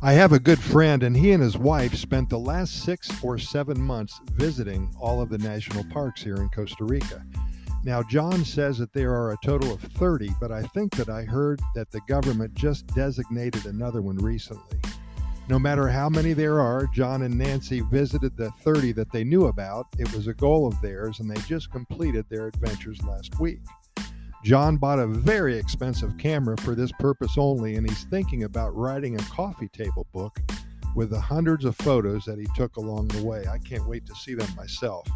[0.00, 3.36] I have a good friend, and he and his wife spent the last six or
[3.36, 7.26] seven months visiting all of the national parks here in Costa Rica.
[7.82, 11.24] Now, John says that there are a total of 30, but I think that I
[11.24, 14.78] heard that the government just designated another one recently.
[15.48, 19.46] No matter how many there are, John and Nancy visited the 30 that they knew
[19.46, 19.86] about.
[19.98, 23.62] It was a goal of theirs, and they just completed their adventures last week.
[24.44, 29.14] John bought a very expensive camera for this purpose only, and he's thinking about writing
[29.14, 30.38] a coffee table book
[30.94, 33.44] with the hundreds of photos that he took along the way.
[33.50, 35.08] I can't wait to see them myself.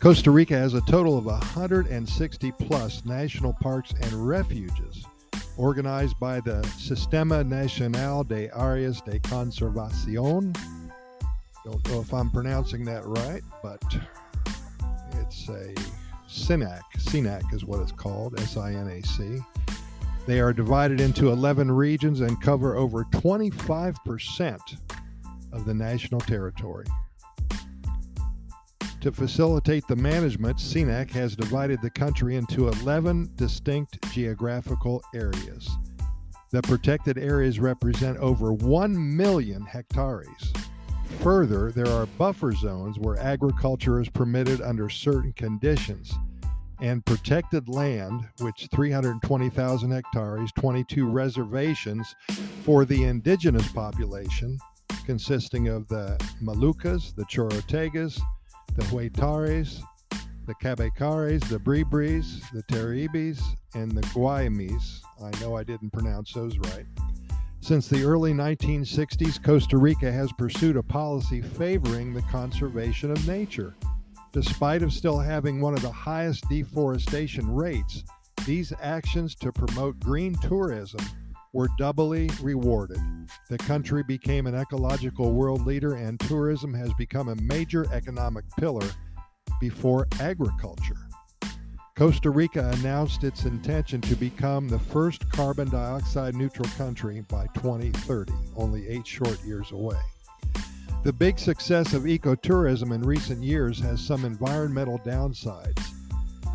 [0.00, 5.04] Costa Rica has a total of 160 plus national parks and refuges
[5.56, 10.56] organized by the Sistema Nacional de Áreas de Conservación.
[11.64, 13.82] Don't know if I'm pronouncing that right, but
[15.14, 15.74] it's a
[16.28, 16.82] SINAC.
[16.98, 19.38] SINAC is what it's called, S I N A C.
[20.26, 24.58] They are divided into 11 regions and cover over 25%
[25.52, 26.84] of the national territory.
[29.00, 35.70] To facilitate the management, SINAC has divided the country into 11 distinct geographical areas.
[36.50, 40.52] The protected areas represent over 1 million hectares.
[41.20, 46.14] Further, there are buffer zones where agriculture is permitted under certain conditions,
[46.80, 52.14] and protected land, which 320,000 hectares, 22 reservations
[52.62, 54.58] for the indigenous population,
[55.04, 58.20] consisting of the Malekus, the Chorotegas,
[58.76, 59.82] the Huetares,
[60.46, 63.42] the Cabecares, the Bribris, the Taribis,
[63.74, 65.00] and the Guaymis.
[65.22, 66.86] I know I didn't pronounce those right.
[67.68, 73.74] Since the early 1960s, Costa Rica has pursued a policy favoring the conservation of nature.
[74.32, 78.04] Despite of still having one of the highest deforestation rates,
[78.46, 81.04] these actions to promote green tourism
[81.52, 83.00] were doubly rewarded.
[83.50, 88.88] The country became an ecological world leader, and tourism has become a major economic pillar
[89.60, 91.07] before agriculture.
[91.98, 98.32] Costa Rica announced its intention to become the first carbon dioxide neutral country by 2030,
[98.54, 99.98] only eight short years away.
[101.02, 105.84] The big success of ecotourism in recent years has some environmental downsides.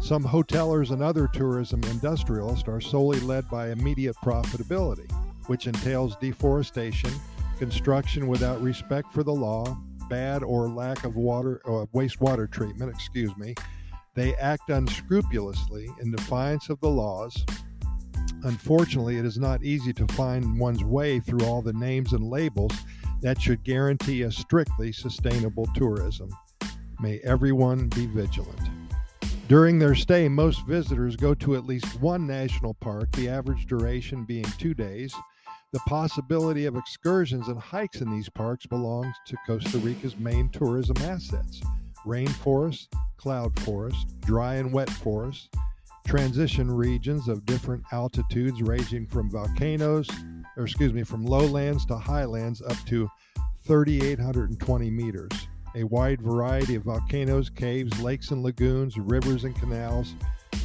[0.02, 5.12] Some hotelers and other tourism industrialists are solely led by immediate profitability,
[5.48, 7.12] which entails deforestation,
[7.60, 9.78] construction without respect for the law,
[10.10, 13.54] bad or lack of water or wastewater treatment, excuse me,
[14.16, 17.44] they act unscrupulously in defiance of the laws.
[18.44, 22.74] Unfortunately, it is not easy to find one's way through all the names and labels
[23.22, 26.30] that should guarantee a strictly sustainable tourism.
[27.00, 28.70] May everyone be vigilant.
[29.48, 34.26] During their stay, most visitors go to at least one national park, the average duration
[34.26, 35.14] being two days.
[35.72, 40.98] The possibility of excursions and hikes in these parks belongs to Costa Rica's main tourism
[40.98, 41.62] assets
[42.06, 42.88] rainforest,
[43.18, 45.50] cloud forest, dry and wet forest,
[46.06, 50.10] transition regions of different altitudes ranging from volcanoes,
[50.58, 53.10] or excuse me, from lowlands to highlands up to
[53.66, 55.32] 3,820 meters.
[55.76, 60.14] A wide variety of volcanoes, caves, lakes and lagoons, rivers and canals,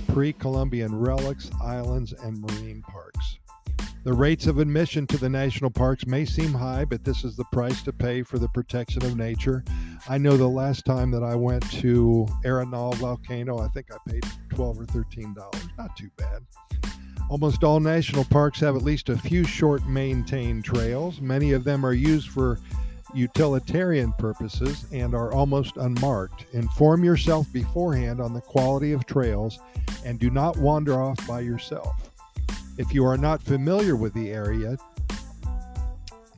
[0.09, 3.39] pre Columbian relics, islands, and marine parks.
[4.05, 7.45] The rates of admission to the national parks may seem high, but this is the
[7.53, 9.65] price to pay for the protection of nature.
[10.11, 14.25] I know the last time that I went to Arenal Volcano, I think I paid
[14.55, 15.69] 12 or 13 dollars.
[15.77, 16.47] Not too bad.
[17.29, 21.21] Almost all national parks have at least a few short maintained trails.
[21.21, 22.59] Many of them are used for
[23.13, 26.47] utilitarian purposes and are almost unmarked.
[26.55, 29.59] Inform yourself beforehand on the quality of trails
[30.07, 32.11] and do not wander off by yourself.
[32.79, 34.79] If you are not familiar with the area,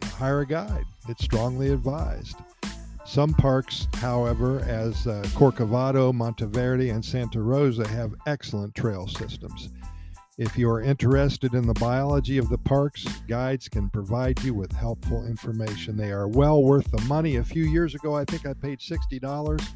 [0.02, 0.87] hire a guide.
[1.08, 2.37] It's strongly advised.
[3.10, 9.70] Some parks, however, as uh, Corcovado, Monteverde, and Santa Rosa, have excellent trail systems.
[10.38, 14.70] If you are interested in the biology of the parks, guides can provide you with
[14.70, 15.96] helpful information.
[15.96, 17.34] They are well worth the money.
[17.34, 19.69] A few years ago, I think I paid $60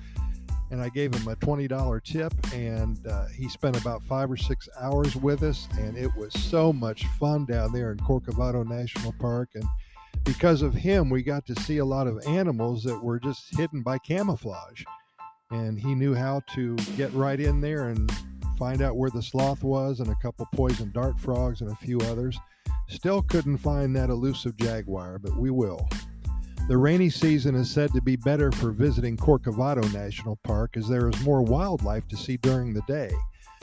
[0.71, 4.69] and I gave him a $20 tip, and uh, he spent about five or six
[4.81, 9.51] hours with us, and it was so much fun down there in Corcovado National Park.
[9.57, 9.65] And
[10.25, 13.83] because of him, we got to see a lot of animals that were just hidden
[13.83, 14.83] by camouflage.
[15.51, 18.11] And he knew how to get right in there and
[18.59, 21.99] find out where the sloth was, and a couple poison dart frogs, and a few
[22.01, 22.39] others.
[22.89, 25.89] Still couldn't find that elusive jaguar, but we will.
[26.69, 31.09] The rainy season is said to be better for visiting Corcovado National Park as there
[31.09, 33.11] is more wildlife to see during the day,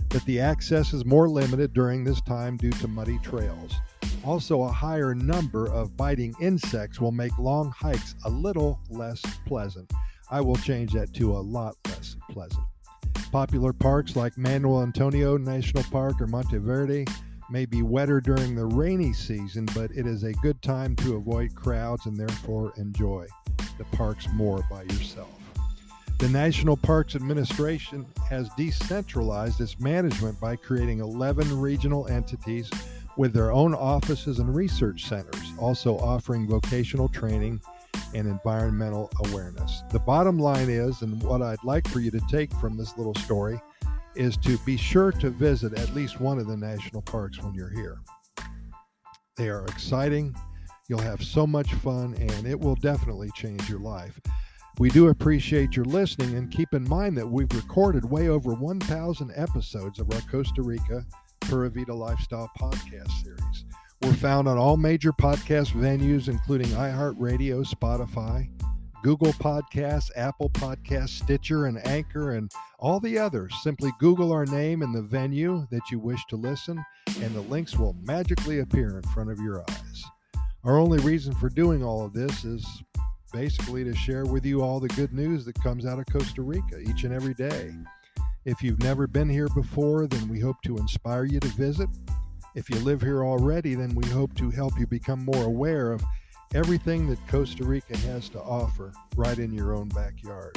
[0.09, 3.73] but the access is more limited during this time due to muddy trails.
[4.23, 9.91] Also, a higher number of biting insects will make long hikes a little less pleasant.
[10.29, 12.63] I will change that to a lot less pleasant.
[13.31, 17.05] Popular parks like Manuel Antonio National Park or Monteverde
[17.49, 21.55] may be wetter during the rainy season, but it is a good time to avoid
[21.55, 23.25] crowds and therefore enjoy
[23.77, 25.29] the parks more by yourself.
[26.19, 32.69] The National Parks Administration has decentralized its management by creating 11 regional entities
[33.21, 37.61] with their own offices and research centers, also offering vocational training
[38.15, 39.83] and environmental awareness.
[39.91, 43.13] The bottom line is, and what I'd like for you to take from this little
[43.13, 43.61] story,
[44.15, 47.69] is to be sure to visit at least one of the national parks when you're
[47.69, 47.99] here.
[49.37, 50.35] They are exciting.
[50.89, 54.19] You'll have so much fun, and it will definitely change your life.
[54.79, 59.31] We do appreciate your listening and keep in mind that we've recorded way over 1,000
[59.35, 61.05] episodes of our Costa Rica
[61.51, 63.65] Pura Vida Lifestyle podcast series.
[64.01, 68.49] We're found on all major podcast venues, including iHeartRadio, Spotify,
[69.03, 72.49] Google Podcasts, Apple Podcasts, Stitcher, and Anchor, and
[72.79, 73.53] all the others.
[73.63, 76.81] Simply Google our name and the venue that you wish to listen,
[77.19, 80.03] and the links will magically appear in front of your eyes.
[80.63, 82.65] Our only reason for doing all of this is
[83.33, 86.79] basically to share with you all the good news that comes out of Costa Rica
[86.79, 87.73] each and every day.
[88.43, 91.89] If you've never been here before, then we hope to inspire you to visit.
[92.55, 96.03] If you live here already, then we hope to help you become more aware of
[96.55, 100.55] everything that Costa Rica has to offer right in your own backyard.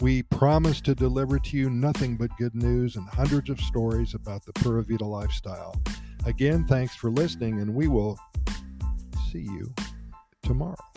[0.00, 4.46] We promise to deliver to you nothing but good news and hundreds of stories about
[4.46, 5.78] the Pura Vida lifestyle.
[6.24, 8.18] Again, thanks for listening, and we will
[9.30, 9.74] see you
[10.42, 10.89] tomorrow.